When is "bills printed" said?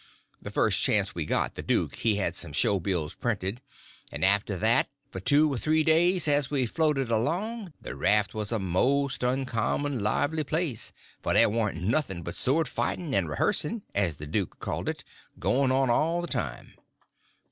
2.79-3.61